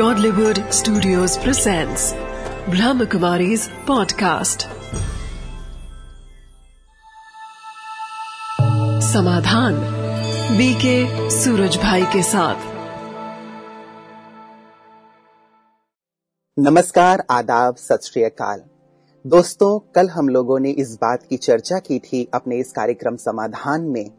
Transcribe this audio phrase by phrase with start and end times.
[0.00, 2.14] Godlywood Studios presents
[2.66, 4.64] Brahmakumari's podcast.
[9.02, 9.74] Samadhan
[10.56, 12.56] BK Suraj भाई के साथ
[16.58, 18.00] नमस्कार, आदाब, सत
[19.26, 23.80] दोस्तों, कल हम लोगों ने इस बात की चर्चा की थी अपने इस कार्यक्रम समाधान
[23.80, 24.10] में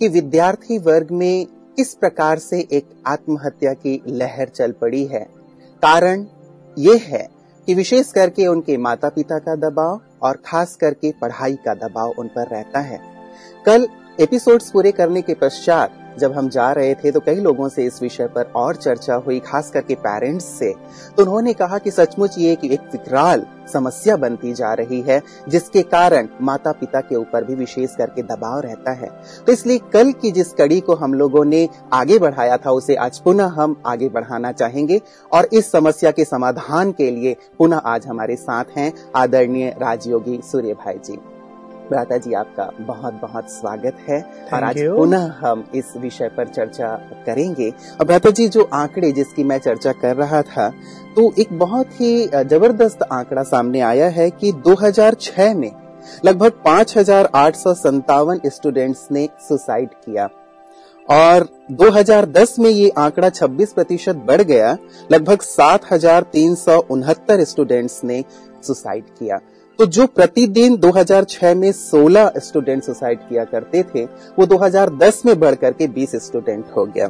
[0.00, 1.46] कि विद्यार्थी वर्ग में
[1.80, 5.20] किस प्रकार से एक आत्महत्या की लहर चल पड़ी है।
[5.82, 6.26] कारण
[6.78, 7.28] यह है
[7.66, 12.28] कि विशेष करके उनके माता पिता का दबाव और खास करके पढ़ाई का दबाव उन
[12.28, 13.00] पर रहता है।
[13.66, 13.88] कल
[14.20, 18.00] एपिसोड्स पूरे करने के पश्चात जब हम जा रहे थे तो कई लोगों से इस
[18.02, 20.72] विषय पर और चर्चा हुई, खास करके पेरेंट्स से।
[21.16, 26.28] तो उन्होंने कहा कि सचमुच ये एक विकराल समस्या बनती जा रही है, जिसके कारण
[26.42, 29.10] माता पिता के ऊपर भी विशेष करके दबाव रहता है।
[29.46, 33.18] तो इसलिए कल की जिस कड़ी को हम लोगों ने आगे बढ़ाया था, उसे आज
[33.18, 35.00] पुनः हम आगे बढ़ाना चाहेंगे
[35.32, 40.74] और इस समस्या के समाधान के लिए पुनः आज हमारे साथ हैं आदरणीय राजयोगी सूर्य
[40.74, 41.18] भाई जी।
[41.90, 44.20] भ्राता जी आपका बहुत बहुत स्वागत है।
[44.54, 46.88] और आज पुनः हम इस विषय पर चर्चा
[47.26, 50.68] करेंगे। और भ्राता जी जो आंकड़े जिसकी मैं चर्चा कर रहा था
[51.16, 55.70] तो एक बहुत ही ज़बरदस्त आंकड़ा सामने आया है कि 2006 में
[56.24, 56.94] लगभग पाँच
[58.48, 60.28] स्टूडेंट्स ने सुसाइड किया।
[61.08, 64.76] और 2010 में ये आंकड़ा 26 प्रतिशत बढ़ गया।
[65.12, 68.24] लगभग सात हज़ार तीन सौ उनहत्तर स्टूडेंट्स ने
[68.62, 69.38] सुसाइड किया।
[69.80, 74.04] तो जो प्रतिदिन 2006 में 16 स्टूडेंट सुसाइड किया करते थे,
[74.38, 77.06] वो 2010 में बढ़ करके 20 स्टूडेंट हो गया।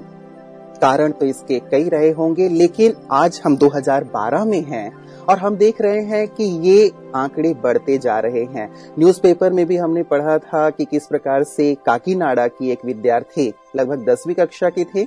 [0.83, 4.93] कारण तो इसके कई रहे होंगे, लेकिन आज हम 2012 में हैं
[5.29, 9.77] और हम देख रहे हैं कि ये आंकड़े बढ़ते जा रहे हैं। न्यूज़पेपर में भी
[9.77, 14.85] हमने पढ़ा था कि किस प्रकार से काकीनाडा की एक विद्यार्थी लगभग दसवीं कक्षा की
[14.85, 15.07] थी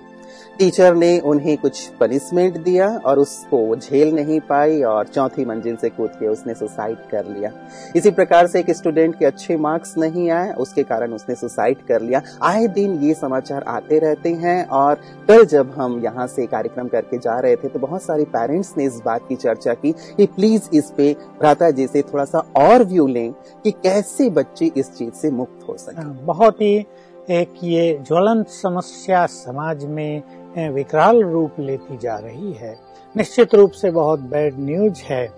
[0.59, 5.89] टीचर ने उन्हें कुछ पनिशमेंट दिया और उसको झेल नहीं पाई और चौथी मंजिल से
[5.89, 7.51] कूद के उसने सुसाइड कर लिया।
[7.95, 12.01] इसी प्रकार से एक स्टूडेंट के अच्छे मार्क्स नहीं आए, उसके कारण उसने सुसाइड कर
[12.01, 16.88] लिया। आए दिन ये समाचार आते रहते हैं और कल जब हम यहाँ से कार्यक्रम
[16.88, 20.25] करके जा रहे थे तो बहुत सारे पेरेंट्स ने इस बात की चर्चा की कि
[20.25, 23.31] प्लीज़ इस पे भ्राता जी से थोड़ा सा और व्यू लें
[23.63, 26.85] कि कैसे बच्चे इस चीज़ से मुक्त हो सके। बहुत ही
[27.31, 30.23] एक ये ज्वलंत समस्या समाज में
[30.69, 32.75] विकराल रूप लेती जा रही है।
[33.17, 35.31] निश्चित रूप से बहुत बैड न्यूज़ है।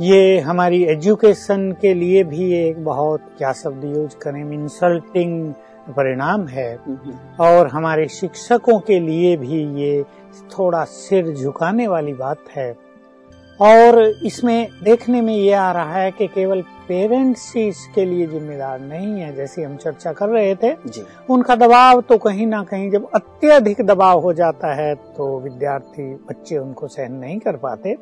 [0.00, 5.52] ये हमारी एजुकेशन के लिए भी एक बहुत क्या शब्द यूज़ करें इंसल्टिंग
[5.96, 6.78] परिणाम है।
[7.40, 10.04] और हमारे शिक्षकों के लिए भी ये
[10.58, 12.87] थोड़ा सिर झुकाने वाली बात है।
[13.60, 18.80] और इसमें देखने में ये आ रहा है कि केवल पेरेंट्स ही इसके लिए जिम्मेदार
[18.80, 22.90] नहीं है जैसे हम चर्चा कर रहे थे। जी। उनका दबाव तो कहीं ना कहीं
[22.90, 27.96] जब अत्यधिक दबाव हो जाता है तो विद्यार्थी बच्चे उनको सहन नहीं कर पाते।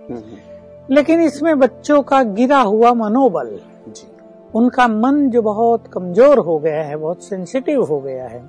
[0.91, 3.59] लेकिन इसमें बच्चों का गिरा हुआ मनोबल
[3.89, 4.06] जी।
[4.55, 8.43] उनका मन जो बहुत कमज़ोर हो गया है बहुत सेंसिटिव हो गया है।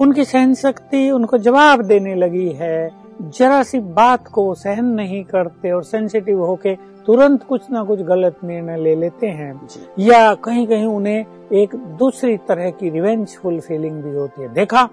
[0.00, 2.90] उनकी सहन शक्ति उनको जवाब देने लगी है
[3.20, 6.74] जरा सी बात को सहन नहीं करते और सेंसिटिव होके
[7.06, 9.68] तुरंत कुछ ना कुछ गलत निर्णय ले लेते हैं
[9.98, 14.88] या कहीं कहीं उन्हें एक दूसरी तरह की रिवेंजफुल फीलिंग भी होती है। देखा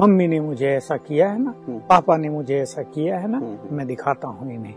[0.00, 3.38] मम्मी ने मुझे ऐसा किया है ना हम्म। पापा ने मुझे ऐसा किया है ना
[3.38, 4.74] हम्म। मैं दिखाता हूँ इन्हें।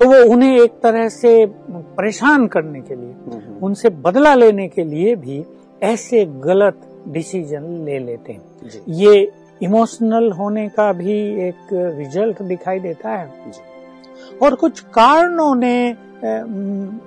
[0.00, 5.14] तो वो उन्हें एक तरह से परेशान करने के लिए उनसे बदला लेने के लिए
[5.16, 5.44] भी
[5.82, 11.18] ऐसे गलत डिसीज़न ले लेते हैं। ये इमोशनल होने का भी
[11.48, 13.52] एक रिज़ल्ट दिखाई देता है
[14.42, 15.76] और कुछ कारणों ने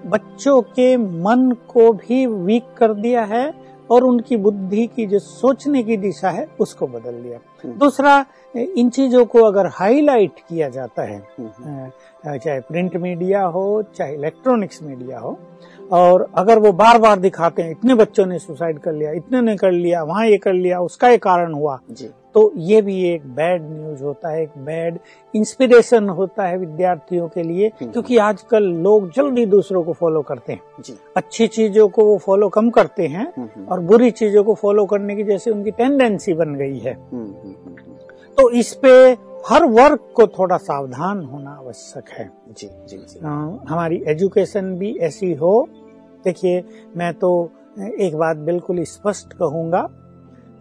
[0.07, 3.51] बच्चों के मन को भी वीक कर दिया है
[3.89, 8.89] और उनकी बुद्धि की जो सोचने की दिशा है उसको बदल दिया हम्म। दूसरा इन
[8.89, 13.65] चीज़ों को अगर हाईलाइट किया जाता है हम्म। चाहे प्रिंट मीडिया हो
[13.95, 15.37] चाहे इलेक्ट्रॉनिक्स मीडिया हो
[15.91, 19.57] और अगर वो बार बार दिखाते हैं इतने बच्चों ने सुसाइड कर लिया इतने ने
[19.57, 23.25] कर लिया वहाँ ये कर लिया उसका ये कारण हुआ। जी। तो ये भी एक
[23.25, 24.99] बैड न्यूज़ होता है एक बैड
[25.35, 30.53] इंस्पिरेशन होता है विद्यार्थियों के लिए हम्म। क्योंकि आजकल लोग जल्दी दूसरों को फॉलो करते
[30.53, 34.53] हैं। जी। अच्छी चीज़ों को वो फॉलो कम करते हैं हम्म। और बुरी चीज़ों को
[34.53, 37.75] फॉलो करने की जैसे उनकी टेंडेंसी बन गई है। हम्म, हम्म, हम्म,
[38.37, 39.17] तो इस पे
[39.49, 43.23] हर वर्ग को थोड़ा सावधान होना आवश्यक है। जी जी जी। अ,
[43.69, 45.69] हमारी एजुकेशन भी ऐसी हो
[46.25, 46.63] देखिए
[46.97, 47.29] मैं तो
[47.99, 49.87] एक बात बिल्कुल स्पष्ट कहूँगा।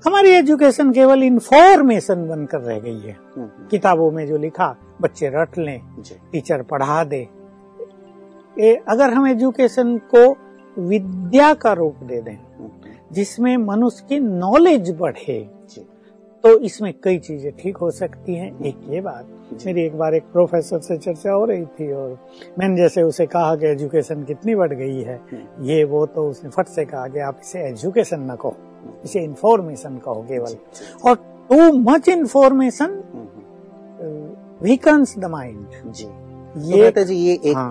[0.02, 5.58] हमारी एजुकेशन केवल इंफॉर्मेशन बनकर रह गई है। हम्म, किताबों में जो लिखा बच्चे रट
[5.58, 5.80] लें
[6.32, 7.26] टीचर पढ़ा दे।
[8.56, 10.28] ए, अगर हम एजुकेशन को
[10.76, 12.70] विद्या का रूप दे दें हम्म,
[13.12, 15.40] जिसमें मनुष्य की नॉलेज बढ़े
[16.44, 19.26] तो इसमें कई चीज़ें ठीक हो सकती हैं। एक ये बात।
[19.66, 22.18] मेरी एक बार एक प्रोफेसर से चर्चा हो रही थी और
[22.58, 25.20] मैंने जैसे उसे कहा कि एजुकेशन कितनी बढ़ गई है।
[25.62, 28.56] ये वो तो उसने फट से कहा कि आप इसे एजुकेशन न कहो
[29.04, 30.56] इसे इन्फॉर्मेशन कहो केवल।
[31.04, 31.16] और
[31.50, 33.02] too much information
[34.62, 36.08] weakens the mind जी।
[36.66, 37.70] ये ये तो जी ये एक हाँ।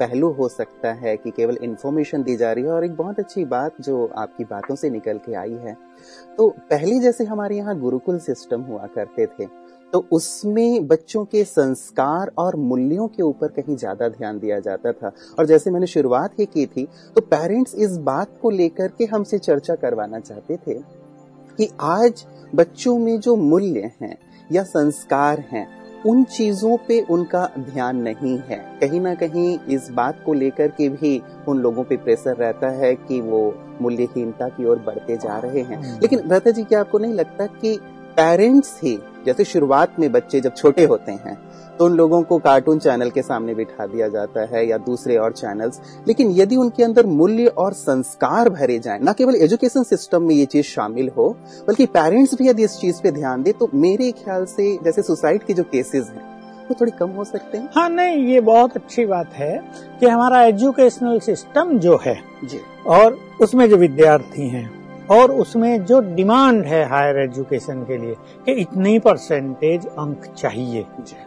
[0.00, 3.44] पहलू हो सकता है कि केवल इन्फॉर्मेशन दी जा रही है और एक बहुत अच्छी
[3.44, 5.76] बात जो आपकी बातों से निकल के आई है।
[6.38, 9.46] तो पहले जैसे हमारे यहाँ गुरुकुल सिस्टम हुआ करते थे
[9.92, 15.12] तो उसमें बच्चों के संस्कार और मूल्यों के ऊपर कहीं ज़्यादा ध्यान दिया जाता था।
[15.38, 16.86] और जैसे मैंने शुरुआत ही की थी
[17.16, 20.78] तो पेरेंट्स इस बात को लेकर के हमसे चर्चा करवाना चाहते थे
[21.58, 22.24] कि आज
[22.54, 24.16] बच्चों में जो मूल्य हैं
[24.52, 25.66] या संस्कार हैं
[26.06, 30.88] उन चीज़ों पे उनका ध्यान नहीं है। कहीं ना कहीं इस बात को लेकर के
[30.88, 33.40] भी उन लोगों पे प्रेशर रहता है कि वो
[33.82, 37.46] मूल्यहीनता की ओर बढ़ते जा रहे हैं। हम्म। लेकिन भ्रता जी क्या आपको नहीं लगता
[37.46, 37.78] कि
[38.18, 41.36] पेरेंट्स ही जैसे शुरुआत में बच्चे जब छोटे होते हैं
[41.78, 45.32] तो उन लोगों को कार्टून चैनल के सामने बिठा दिया जाता है या दूसरे और
[45.32, 50.34] चैनल्स। लेकिन यदि उनके अंदर मूल्य और संस्कार भरे जाएँ न केवल एजुकेशन सिस्टम में
[50.34, 51.28] ये चीज़ शामिल हो
[51.68, 55.44] बल्कि पेरेंट्स भी यदि इस चीज़ पे ध्यान दे तो मेरे ख्याल से जैसे सुसाइड
[55.44, 56.26] के जो केसेस हैं
[56.68, 59.56] वो थोड़ी कम हो सकते हैं। हाँ नहीं ये बहुत अच्छी बात है
[60.00, 64.77] कि हमारा एजुकेशनल सिस्टम जो है जी। और उसमें जो विद्यार्थी हैं
[65.10, 68.14] और उसमें जो डिमांड है हायर एजुकेशन के लिए
[68.46, 70.84] कि इतनी परसेंटेज अंक चाहिए।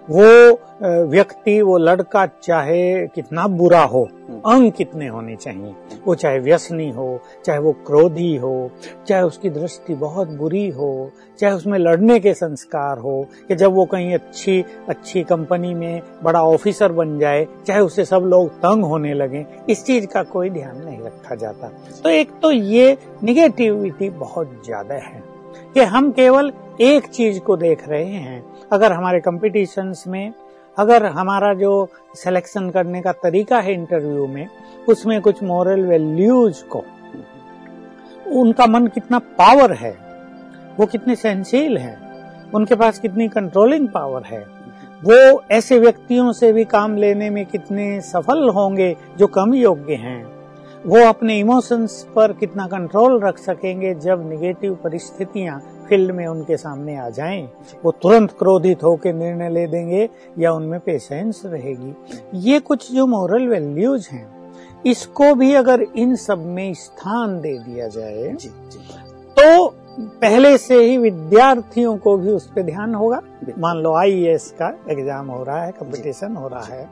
[0.09, 4.03] वो व्यक्ति वो लड़का चाहे कितना बुरा हो
[4.47, 5.73] अंग कितने होने चाहिए।
[6.05, 8.71] वो चाहे व्यसनी हो चाहे वो क्रोधी हो
[9.07, 13.85] चाहे उसकी दृष्टि बहुत बुरी हो चाहे उसमें लड़ने के संस्कार हो कि जब वो
[13.85, 19.13] कहीं अच्छी अच्छी कंपनी में बड़ा ऑफिसर बन जाए चाहे उससे सब लोग तंग होने
[19.13, 21.71] लगे इस चीज़ का कोई ध्यान नहीं रखा जाता।
[22.03, 25.23] तो एक तो ये निगेटिविटी बहुत ज़्यादा है
[25.73, 26.51] कि हम केवल
[26.81, 30.33] एक चीज़ को देख रहे हैं। अगर हमारे कंपटीशंस में
[30.77, 34.47] अगर हमारा जो सिलेक्शन करने का तरीका है इंटरव्यू में,
[34.89, 36.83] उसमें कुछ मॉरल वैल्यूज़ को,
[38.31, 39.97] उनका मन कितना पावर है,
[40.79, 41.97] वो कितने सहनशील है,
[42.53, 44.61] उनके पास कितनी कंट्रोलिंग पावर है,
[45.03, 50.40] वो ऐसे व्यक्तियों से भी काम लेने में कितने सफल होंगे जो कम योग्य हैं।
[50.85, 56.95] वो अपने इमोशंस पर कितना कंट्रोल रख सकेंगे जब निगेटिव परिस्थितियाँ फ़ील्ड में उनके सामने
[56.97, 57.41] आ जाएँ।
[57.83, 61.93] वो तुरंत क्रोधित होकर निर्णय ले देंगे या उनमें पेशेंस रहेगी।
[62.47, 64.25] ये कुछ जो मॉरल वैल्यूज़ हैं
[64.85, 68.79] इसको भी अगर इन सब में स्थान दे दिया जाए जी जी।
[69.37, 69.67] तो
[69.99, 73.21] पहले से ही विद्यार्थियों को भी उस पर ध्यान होगा।
[73.59, 76.89] मान लो आईएएस का एग्ज़ाम हो रहा है कंपटीशन हो रहा है।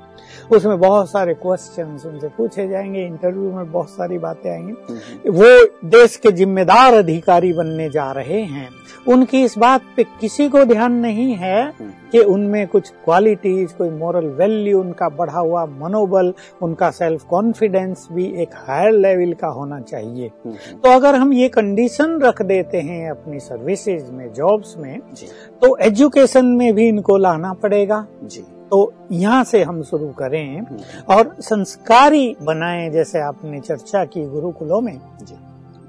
[0.52, 6.16] उसमें बहुत सारे क्वेश्चन उनसे पूछे जाएँगे इंटरव्यू में बहुत सारी बातें आएँगी। वो देश
[6.16, 8.70] के जिम्मेदार अधिकारी बनने जा रहे हैं।
[9.08, 13.90] उनकी इस बात पे किसी को ध्यान नहीं है हम्म, कि उनमें कुछ क्वालिटीज कोई
[13.90, 19.80] मॉरल वैल्यू उनका बढ़ा हुआ मनोबल उनका सेल्फ कॉन्फिडेंस भी एक हायर लेवल का होना
[19.82, 25.00] चाहिए। तो अगर हम ये कंडीशन रख देते हैं अपनी सर्विसेज़ में जॉब्स में
[25.62, 30.62] तो एजुकेशन में भी इनको लाना पड़ेगा। जी। तो यहाँ से हम शुरू करें
[31.10, 35.00] और संस्कारी बनाएँ जैसे आपने चर्चा की गुरुकुलों में।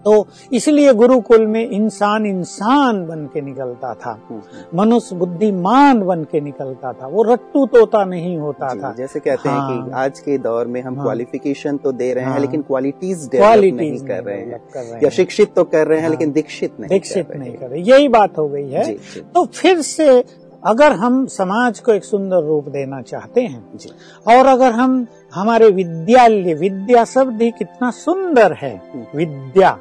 [0.05, 4.43] तो इसलिए गुरुकुल में इंसान इंसान बन के निकलता था। हम्म,
[4.75, 9.71] मनुष्य बुद्धिमान बन के निकलता था। वो रट्टू तोता नहीं होता था। जैसे कहते हाँ,
[9.71, 12.41] हैं कि हाँ। आज के दौर में हम हाँ। क्वालिफिकेशन तो दे रहे हैं हाँ।
[12.41, 16.81] लेकिन क्वालिटीज क्वालिटीज कर रहे हैं। या शिक्षित तो कर रहे हैं हाँ। लेकिन दीक्षित
[16.81, 20.25] नहीं दीक्षित नहीं कर रहे। यही बात हो गई है। तो फिर से
[20.63, 23.91] अगर हम समाज को एक सुंदर रूप देना चाहते हैं जी
[24.27, 29.79] और अगर हम हमारे विद्यालय विद्या शब्द ही कितना सुंदर है हम्म। विद्या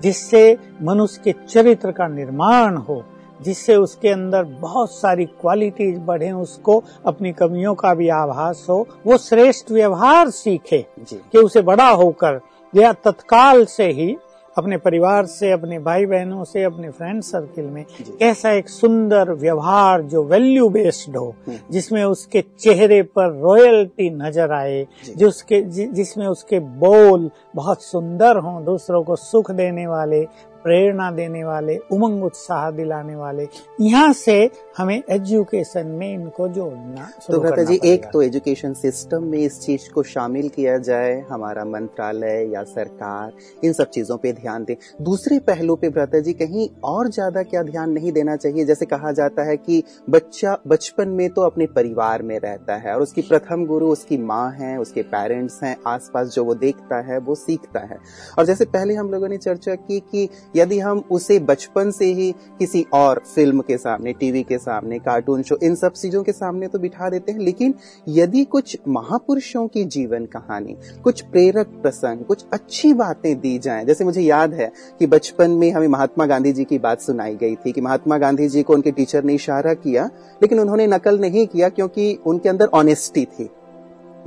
[0.00, 0.44] जिससे
[0.82, 3.02] मनुष्य के चरित्र का निर्माण हो
[3.40, 9.16] जिससे उसके अंदर बहुत सारी क्वालिटीज बढ़े उसको अपनी कमियों का भी आभास हो वो
[9.18, 12.40] श्रेष्ठ व्यवहार सीखे कि उसे बड़ा होकर
[12.72, 14.14] या तत्काल से ही
[14.58, 17.84] अपने परिवार से अपने भाई बहनों से अपने फ्रेंड सर्किल में।
[18.18, 24.52] कैसा एक सुंदर व्यवहार जो वैल्यू बेस्ड हो हम्म। जिसमें उसके चेहरे पर रॉयल्टी नज़र
[24.52, 29.86] आए जी। जो उसके जि, जिसमें उसके बोल बहुत सुंदर हों दूसरों को सुख देने
[29.86, 30.26] वाले
[30.64, 33.48] प्रेरणा देने वाले उमंग उत्साह दिलाने वाले
[33.80, 39.38] यहाँ से हमें एजुकेशन में इनको जोड़ना तो करना जी एक तो एजुकेशन सिस्टम में
[39.38, 43.32] इस चीज़ को शामिल किया जाए हमारा मंत्रालय या सरकार
[43.64, 47.62] इन सब चीज़ों पे ध्यान दे। दूसरे पहलू पे भ्राता जी कहीं और ज़्यादा क्या
[47.62, 48.64] ध्यान नहीं देना चाहिए?
[48.64, 53.02] जैसे कहा जाता है कि बच्चा बचपन में तो अपने परिवार में रहता है और
[53.02, 57.34] उसकी प्रथम गुरु उसकी माँ है उसके पेरेंट्स हैं आसपास जो वो देखता है वो
[57.34, 57.98] सीखता है।
[58.38, 62.32] और जैसे पहले हम लोगों ने चर्चा की कि यदि हम उसे बचपन से ही
[62.58, 66.68] किसी और फ़िल्म के सामने टीवी के सामने कार्टून शो इन सब चीज़ों के सामने
[66.68, 67.74] तो बिठा देते हैं। लेकिन
[68.08, 74.04] यदि कुछ महापुरुषों की जीवन कहानी, कुछ प्रेरक प्रसंग, कुछ अच्छी बातें दी जाए, जैसे
[74.04, 77.72] मुझे याद है कि बचपन में हमें महात्मा गांधी जी की बात सुनाई गई थी
[77.72, 80.10] कि महात्मा गांधी जी को उनके टीचर ने इशारा किया,
[80.42, 83.48] लेकिन उन्होंने नकल नहीं किया क्योंकि उनके अंदर ऑनेस्टी थी।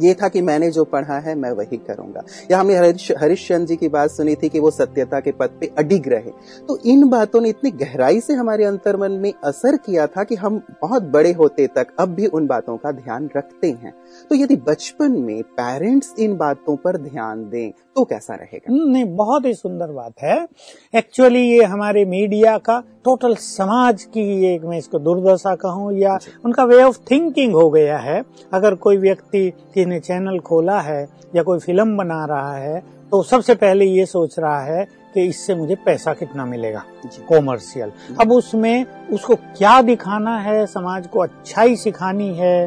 [0.01, 2.21] ये था कि मैंने जो पढ़ा है मैं वही करूँगा।
[2.51, 5.71] या हमने हरीश हरिश्चंद्र जी की बात सुनी थी कि वो सत्यता के पद पे
[5.77, 6.31] अडिग रहे।
[6.67, 10.61] तो इन बातों ने इतनी गहराई से हमारे अंतर्मन में असर किया था कि हम
[10.81, 13.93] बहुत बड़े होते तक अब भी उन बातों का ध्यान रखते हैं।
[14.29, 18.73] तो यदि बचपन में पेरेंट्स इन बातों पर ध्यान दें तो कैसा रहेगा?
[18.85, 20.47] नहीं बहुत ही सुंदर बात है।
[20.93, 26.63] एक्चुअली ये हमारे मीडिया का टोटल समाज की एक मैं इसको दुर्दशा कहूँ या उनका
[26.63, 28.21] वे ऑफ़ थिंकिंग हो गया है।
[28.53, 29.51] अगर कोई व्यक्ति
[29.85, 31.01] किसी ने चैनल खोला है
[31.35, 32.79] या कोई फ़िल्म बना रहा है
[33.11, 36.83] तो सबसे पहले ये सोच रहा है कि इससे मुझे पैसा कितना मिलेगा
[37.29, 40.65] कॉमर्शियल। अब उसमें उसको क्या दिखाना है?
[40.67, 42.65] समाज को अच्छाई सिखानी है।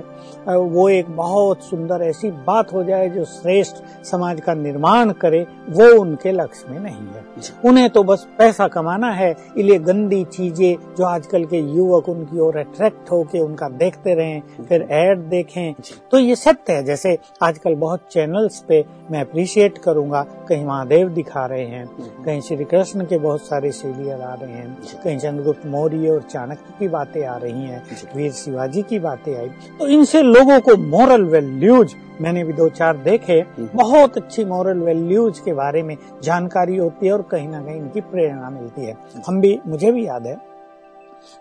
[0.49, 5.41] वो एक बहुत सुंदर ऐसी बात हो जाए जो श्रेष्ठ समाज का निर्माण करे
[5.71, 7.25] वो उनके लक्ष्य में नहीं है।
[7.65, 12.57] उन्हें तो बस पैसा कमाना है इसलिए गंदी चीज़ें जो आजकल के युवक उनकी ओर
[12.57, 15.75] अट्रैक्ट होके उनका देखते रहें फिर एड देखें।
[16.11, 21.47] तो ये सत्य है जैसे आजकल बहुत चैनल्स पे मैं अप्रिशिएट करूँगा कहीं महादेव दिखा
[21.47, 21.87] रहे हैं
[22.25, 26.75] कहीं श्री कृष्ण के बहुत सारे सीरियल आ रहे हैं कहीं चंद्रगुप्त मौर्य और चाणक्य
[26.79, 27.83] की बातें आ रही हैं
[28.17, 32.97] वीर शिवाजी की बातें आई। तो इनसे लोगों को मॉरल वैल्यूज़ मैंने भी दो चार
[32.99, 33.43] देखे
[33.75, 38.01] बहुत अच्छी मॉरल वैल्यूज़ के बारे में जानकारी होती है और कहीं ना कहीं इनकी
[38.03, 40.37] प्रेरणा मिलती है। हम भी मुझे भी याद है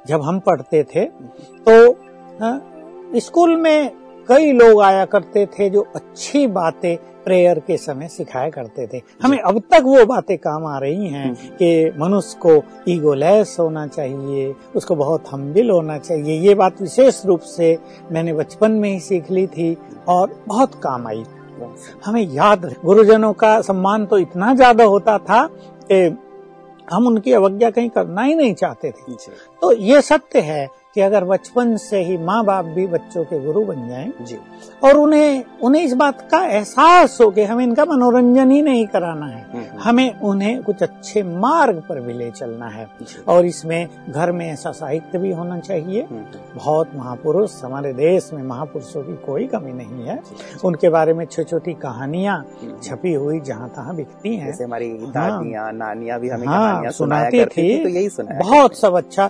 [0.06, 1.06] जब हम पढ़ते थे
[1.68, 3.92] तो स्कूल में
[4.28, 6.96] कई लोग आया करते थे जो अच्छी बातें
[7.28, 11.26] प्रेयर के समय सिखाया करते थे। हमें अब तक वो बातें काम आ रही हैं
[11.26, 17.26] हम्म। कि मनुष्य को ईगोलेस होना चाहिए उसको बहुत हम्बिल होना चाहिए। ये बात विशेष
[17.26, 17.78] रूप से
[18.12, 19.76] मैंने बचपन में ही सीख ली थी
[20.08, 21.24] और बहुत काम आई।
[22.06, 25.46] हमें याद गुरुजनों का सम्मान तो इतना ज़्यादा होता था
[25.92, 26.18] कि
[26.88, 29.16] हम उनकी अवज्ञा कहीं करना ही नहीं चाहते थे।
[29.62, 33.66] तो ये सत्य है कि अगर बचपन से ही माँ बाप भी बच्चों के गुरु
[33.66, 34.38] बन जाएँ जी।
[34.84, 39.26] और उन्हें उन्हें इस बात का एहसास हो कि हमें इनका मनोरंजन ही नहीं कराना
[39.26, 42.88] है। हम्म, हम्म। हमें उन्हें कुछ अच्छे मार्ग पर भी ले चलना है।
[43.28, 46.24] और इसमें घर में ऐसा साहित्य भी होना चाहिए। हम्म,
[46.56, 50.20] बहुत महापुरुष हमारे देश में महापुरुषों की कोई कमी नहीं है।
[50.66, 52.46] उनके बारे में छोटी छोटी कहानियाँ
[52.84, 57.84] छपी हुई जहाँ तहाँ बिकती है। जैसे हमारी दादियाँ नानियाँ भी हमें हाँ, सुनाती थी
[57.84, 59.30] तो यही सुना बहुत सब अच्छा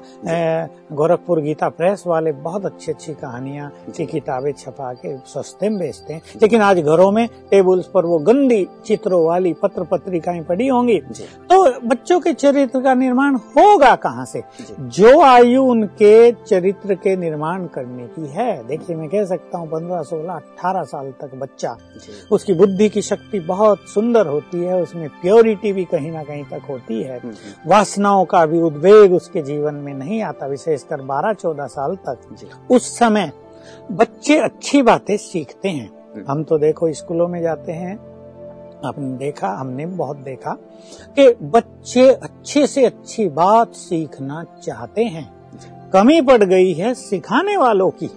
[0.92, 6.14] गोरखपुर गीता प्रेस वाले बहुत अच्छी अच्छी कहानियाँ की किताबें छपा के सस्ते में बेचते
[6.14, 10.98] हैं। लेकिन आज घरों में टेबल्स पर वो गंदी चित्रों वाली पत्र पत्रिकाएँ पड़ी होंगी।
[11.50, 14.44] तो बच्चों के चरित्र का निर्माण होगा कहाँ से?
[14.80, 20.02] जो। आयु उनके चरित्र के निर्माण करने की है। देखिए मैं कह सकता हूँ पंद्रह
[20.02, 21.78] सोलह अठारह साल तक बच्चा।
[22.32, 26.62] उसकी बुद्धि की शक्ति बहुत सुंदर होती है। उसमें प्योरिटी भी कहीं ना कहीं तक
[26.70, 27.22] होती है।
[27.68, 32.98] वासनाओं का भी उद्वेग उसके जीवन में नहीं आता। विशेषकर बारह चौदह साल तक। उस
[33.00, 33.32] समय
[33.92, 37.96] बच्चे अच्छी बातें सीखते हैं। हम तो देखो स्कूलों में जाते हैं
[38.86, 40.52] आपने देखा हमने बहुत देखा
[41.20, 45.26] कि बच्चे अच्छे से अच्छी बात सीखना चाहते हैं।
[45.94, 48.10] कमी पड़ गई है सिखाने वालों की।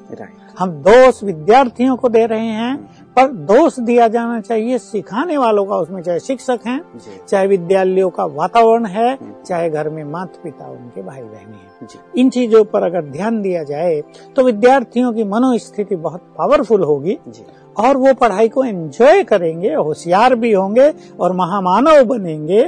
[0.58, 5.76] हम दोष विद्यार्थियों को दे रहे हैं पर दोष दिया जाना चाहिए सिखाने वालों का
[5.76, 6.80] उसमें चाहे शिक्षक हैं
[7.28, 11.88] चाहे विद्यालयों का वातावरण है हम्म। चाहे घर में माता पिता उनके भाई बहने हैं
[12.16, 14.00] इन चीज़ों पर अगर ध्यान दिया जाए
[14.36, 17.18] तो विद्यार्थियों की मनोस्थिति बहुत पावरफुल होगी
[17.76, 22.62] और वो पढ़ाई को एंजॉय करेंगे होशियार भी होंगे और महामानव बनेंगे।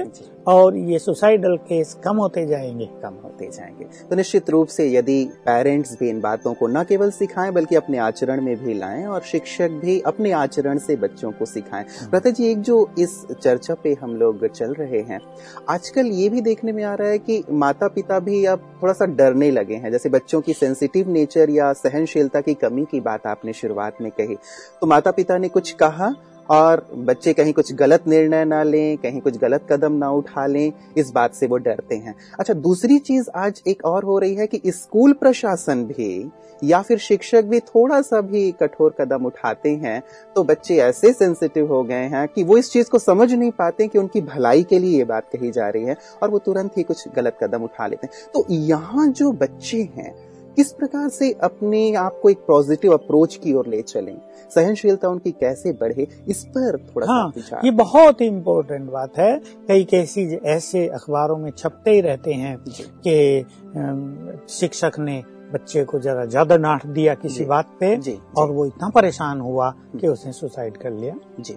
[0.47, 5.25] और ये सुसाइडल केस कम होते जाएँगे। कम होते जाएँगे। तो निश्चित रूप से यदि
[5.47, 9.21] पेरेंट्स भी इन बातों को न केवल सिखाएँ बल्कि अपने आचरण में भी लाएँ और
[9.23, 13.75] शिक्षक भी अपने आचरण से बच्चों को सिखाएँ। हाँ। प्रता जी एक जो इस चर्चा
[13.75, 15.21] पे हम लोग चल रहे हैं
[15.69, 19.07] आजकल ये भी देखने में आ रहा है कि माता पिता भी अब थोड़ा सा
[19.07, 23.53] डरने लगे हैं। जैसे बच्चों की सेंसिटिव नेचर या सहनशीलता की कमी की बात आपने
[23.53, 24.37] शुरुआत में कही।
[24.81, 26.15] तो माता पिता ने कुछ कहा?
[26.51, 30.73] और बच्चे कहीं कुछ गलत निर्णय ना लें, कहीं कुछ गलत कदम ना उठा लें,
[30.97, 34.47] इस बात से वो डरते हैं। अच्छा दूसरी चीज़ आज एक और हो रही है
[34.47, 36.31] कि स्कूल प्रशासन भी
[36.63, 40.03] या फिर शिक्षक भी थोड़ा सा भी कठोर कदम उठाते हैं
[40.37, 43.87] तो बच्चे ऐसे सेंसिटिव हो गए हैं कि वो इस चीज़ को समझ नहीं पाते
[43.89, 46.83] कि उनकी भलाई के लिए ये बात कही जा रही है और वो तुरंत ही
[46.83, 50.15] कुछ गलत कदम उठा लेते हैं। तो यहाँ जो बच्चे हैं
[50.57, 54.17] किस प्रकार से अपने आप को एक पॉजिटिव अप्रोच की ओर ले चलें?
[54.55, 56.07] सहनशीलता उनकी कैसे बढ़े?
[56.29, 59.37] इस पर थोड़ा हाँ सा ये बहुत इम्पोर्टेंट बात है।
[59.69, 62.57] कई कैसी ऐसे अखबारों में छपते ही रहते हैं
[63.07, 63.45] कि
[64.51, 68.67] शिक्षक ने बच्चे को जरा ज़्यादा डांट दिया किसी बात पे जी, जी, और वो
[68.67, 71.57] इतना परेशान हुआ कि उसने सुसाइड कर लिया। जी।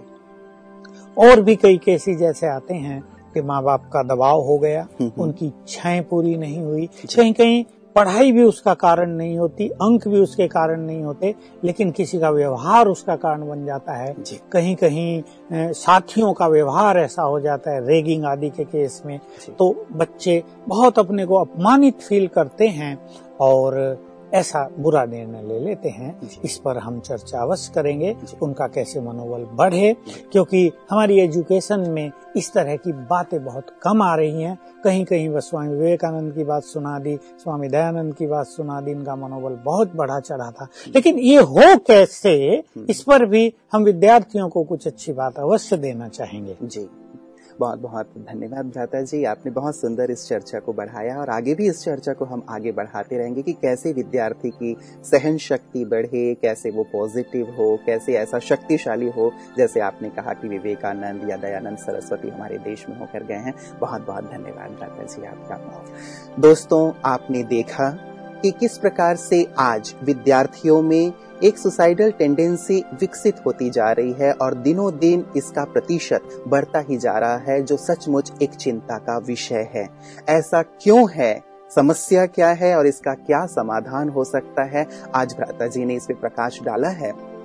[1.16, 3.00] और भी कई केसेज ऐसे आते हैं
[3.34, 6.86] कि माँ बाप का दबाव हो गया हम्म, हम्म। उनकी इच्छाएँ पूरी नहीं हुई।
[7.16, 7.64] कहीं कहीं
[7.96, 11.34] पढ़ाई भी उसका कारण नहीं होती अंक भी उसके कारण नहीं होते
[11.64, 14.14] लेकिन किसी का व्यवहार उसका कारण बन जाता है।
[14.52, 15.22] कहीं कहीं
[15.52, 19.18] साथियों का व्यवहार ऐसा हो जाता है रेगिंग आदि के केस में।
[19.58, 22.98] तो बच्चे बहुत अपने को अपमानित फील करते हैं
[23.40, 23.74] और
[24.34, 29.44] ऐसा बुरा निर्णय ले लेते हैं। इस पर हम चर्चा अवश्य करेंगे उनका कैसे मनोबल
[29.54, 29.96] बढ़े
[30.32, 35.28] क्योंकि हमारी एजुकेशन में इस तरह की बातें बहुत कम आ रही हैं। कहीं कहीं
[35.28, 39.58] बस स्वामी विवेकानंद की बात सुना दी स्वामी दयानंद की बात सुना दी इनका मनोबल
[39.64, 44.86] बहुत बढ़ा चढ़ा था। लेकिन ये हो कैसे इस पर भी हम विद्यार्थियों को कुछ
[44.86, 46.88] अच्छी बात अवश्य देना चाहेंगे। जी।
[47.60, 51.68] बहुत बहुत धन्यवाद भ्राता जी। आपने बहुत सुंदर इस चर्चा को बढ़ाया और आगे भी
[51.68, 56.70] इस चर्चा को हम आगे बढ़ाते रहेंगे कि कैसे विद्यार्थी की सहन शक्ति बढ़े, कैसे
[56.70, 62.28] वो पॉजिटिव हो, कैसे ऐसा शक्तिशाली हो, जैसे आपने कहा कि विवेकानंद या दयानंद सरस्वती
[62.28, 65.84] हमारे देश में होकर गए हैं। बहुत बहुत धन्यवाद भ्राता जी आपका।
[66.38, 71.12] दोस्तों, आपने देखा कि किस प्रकार से आज विद्यार्थियों में
[71.44, 76.96] एक सुसाइडल टेंडेंसी विकसित होती जा रही है और दिनों दिन इसका प्रतिशत बढ़ता ही
[76.96, 79.88] जा रहा है, जो सचमुच एक चिंता का विषय है।
[80.28, 81.44] ऐसा क्यों है?
[81.74, 84.86] समस्या क्या है और इसका क्या समाधान हो सकता है?
[85.14, 87.35] आज भ्राता जी ने इस पे प्रकाश डाला है।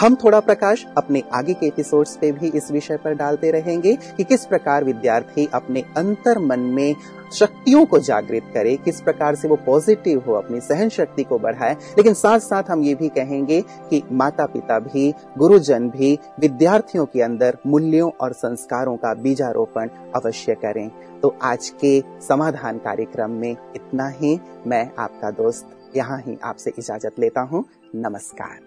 [0.00, 4.24] हम थोड़ा प्रकाश अपने आगे के एपिसोड्स पे भी इस विषय पर डालते रहेंगे कि
[4.24, 6.94] किस प्रकार विद्यार्थी अपने अंतर मन में
[7.32, 11.74] शक्तियों को जागृत करे, किस प्रकार से वो पॉजिटिव हो, अपनी सहन शक्ति को बढ़ाए।
[11.74, 17.22] लेकिन साथ साथ हम ये भी कहेंगे कि माता पिता भी, गुरुजन भी, विद्यार्थियों के
[17.22, 24.08] अंदर मूल्यों और संस्कारों का बीजारोपण अवश्य करें। तो आज के समाधान कार्यक्रम में इतना
[24.08, 28.65] ही। मैं आपका दोस्त, यहाँ ही आपसे इजाज़त लेता हूँ। नमस्कार।